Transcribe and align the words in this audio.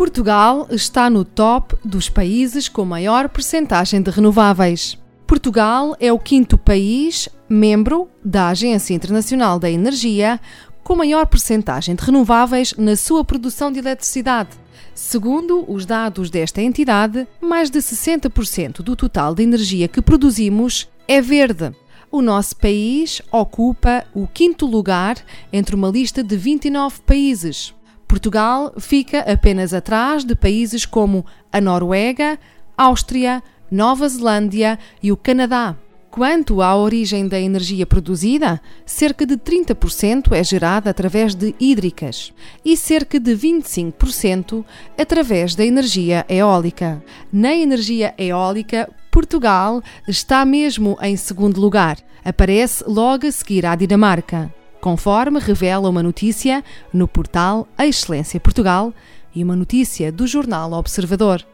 Portugal 0.00 0.66
está 0.70 1.10
no 1.10 1.26
top 1.26 1.76
dos 1.84 2.08
países 2.08 2.70
com 2.70 2.86
maior 2.86 3.28
percentagem 3.28 4.00
de 4.00 4.10
renováveis. 4.10 4.96
Portugal 5.26 5.94
é 6.00 6.10
o 6.10 6.18
quinto 6.18 6.56
país 6.56 7.28
membro 7.46 8.08
da 8.24 8.48
Agência 8.48 8.94
Internacional 8.94 9.58
da 9.58 9.70
Energia 9.70 10.40
com 10.82 10.96
maior 10.96 11.26
percentagem 11.26 11.94
de 11.94 12.02
renováveis 12.02 12.72
na 12.78 12.96
sua 12.96 13.22
produção 13.22 13.70
de 13.70 13.78
eletricidade. 13.78 14.48
Segundo 14.94 15.70
os 15.70 15.84
dados 15.84 16.30
desta 16.30 16.62
entidade, 16.62 17.28
mais 17.38 17.68
de 17.68 17.80
60% 17.80 18.80
do 18.80 18.96
total 18.96 19.34
de 19.34 19.42
energia 19.42 19.86
que 19.86 20.00
produzimos 20.00 20.88
é 21.06 21.20
verde. 21.20 21.74
O 22.10 22.22
nosso 22.22 22.56
país 22.56 23.20
ocupa 23.30 24.06
o 24.14 24.26
quinto 24.26 24.64
lugar 24.64 25.18
entre 25.52 25.76
uma 25.76 25.90
lista 25.90 26.24
de 26.24 26.38
29 26.38 27.02
países. 27.02 27.74
Portugal 28.10 28.74
fica 28.76 29.20
apenas 29.20 29.72
atrás 29.72 30.24
de 30.24 30.34
países 30.34 30.84
como 30.84 31.24
a 31.52 31.60
Noruega, 31.60 32.40
Áustria, 32.76 33.40
Nova 33.70 34.08
Zelândia 34.08 34.80
e 35.00 35.12
o 35.12 35.16
Canadá. 35.16 35.76
Quanto 36.10 36.60
à 36.60 36.74
origem 36.74 37.28
da 37.28 37.38
energia 37.38 37.86
produzida, 37.86 38.60
cerca 38.84 39.24
de 39.24 39.36
30% 39.36 40.32
é 40.32 40.42
gerada 40.42 40.90
através 40.90 41.36
de 41.36 41.54
hídricas 41.60 42.32
e 42.64 42.76
cerca 42.76 43.20
de 43.20 43.30
25% 43.30 44.64
através 44.98 45.54
da 45.54 45.64
energia 45.64 46.26
eólica. 46.28 47.00
Na 47.32 47.54
energia 47.54 48.12
eólica, 48.18 48.90
Portugal 49.12 49.80
está 50.08 50.44
mesmo 50.44 50.98
em 51.00 51.16
segundo 51.16 51.60
lugar. 51.60 51.96
Aparece 52.24 52.82
logo 52.88 53.24
a 53.28 53.30
seguir 53.30 53.64
à 53.64 53.76
Dinamarca 53.76 54.52
conforme 54.80 55.38
revela 55.38 55.88
uma 55.88 56.02
notícia 56.02 56.64
no 56.92 57.06
portal 57.06 57.68
Excelência 57.78 58.40
Portugal 58.40 58.92
e 59.34 59.44
uma 59.44 59.54
notícia 59.54 60.10
do 60.10 60.26
jornal 60.26 60.72
Observador. 60.72 61.46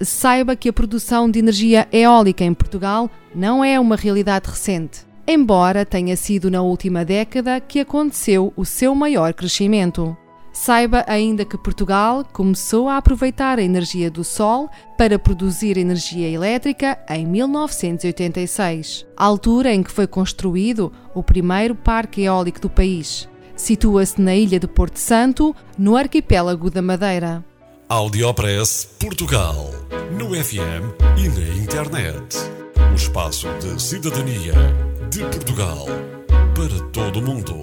Saiba 0.00 0.56
que 0.56 0.68
a 0.68 0.72
produção 0.72 1.30
de 1.30 1.38
energia 1.38 1.86
eólica 1.92 2.42
em 2.42 2.54
Portugal 2.54 3.10
não 3.34 3.62
é 3.62 3.78
uma 3.78 3.96
realidade 3.96 4.48
recente, 4.48 5.00
embora 5.26 5.84
tenha 5.84 6.16
sido 6.16 6.50
na 6.50 6.62
última 6.62 7.04
década 7.04 7.60
que 7.60 7.80
aconteceu 7.80 8.52
o 8.56 8.64
seu 8.64 8.94
maior 8.94 9.34
crescimento. 9.34 10.16
Saiba 10.52 11.04
ainda 11.06 11.44
que 11.44 11.56
Portugal 11.56 12.24
começou 12.32 12.88
a 12.88 12.96
aproveitar 12.96 13.58
a 13.58 13.62
energia 13.62 14.10
do 14.10 14.24
sol 14.24 14.68
para 14.98 15.18
produzir 15.18 15.76
energia 15.76 16.28
elétrica 16.28 16.98
em 17.08 17.24
1986, 17.24 19.06
altura 19.16 19.72
em 19.72 19.82
que 19.82 19.92
foi 19.92 20.06
construído 20.06 20.92
o 21.14 21.22
primeiro 21.22 21.74
parque 21.74 22.22
eólico 22.22 22.60
do 22.60 22.68
país. 22.68 23.28
Situa-se 23.54 24.20
na 24.20 24.34
ilha 24.34 24.58
de 24.58 24.66
Porto 24.66 24.98
Santo, 24.98 25.54
no 25.78 25.96
arquipélago 25.96 26.70
da 26.70 26.82
Madeira. 26.82 27.44
Audiopress 27.88 28.88
Portugal. 28.98 29.70
No 30.18 30.34
FM 30.34 30.94
e 31.16 31.28
na 31.28 31.62
internet. 31.62 32.36
O 32.90 32.94
espaço 32.94 33.48
de 33.60 33.80
cidadania 33.80 34.54
de 35.10 35.20
Portugal 35.20 35.86
para 36.54 36.88
todo 36.90 37.20
o 37.20 37.22
mundo 37.22 37.62